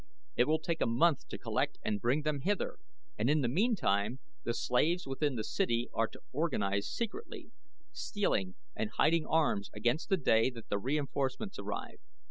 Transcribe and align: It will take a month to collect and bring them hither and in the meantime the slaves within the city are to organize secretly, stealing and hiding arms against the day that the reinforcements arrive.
It 0.35 0.47
will 0.47 0.57
take 0.57 0.81
a 0.81 0.87
month 0.87 1.27
to 1.27 1.37
collect 1.37 1.77
and 1.85 2.01
bring 2.01 2.23
them 2.23 2.39
hither 2.39 2.79
and 3.19 3.29
in 3.29 3.41
the 3.41 3.47
meantime 3.47 4.17
the 4.43 4.55
slaves 4.55 5.05
within 5.05 5.35
the 5.35 5.43
city 5.43 5.89
are 5.93 6.07
to 6.07 6.21
organize 6.31 6.89
secretly, 6.89 7.51
stealing 7.91 8.55
and 8.75 8.89
hiding 8.97 9.27
arms 9.27 9.69
against 9.75 10.09
the 10.09 10.17
day 10.17 10.49
that 10.49 10.69
the 10.69 10.79
reinforcements 10.79 11.59
arrive. 11.59 11.99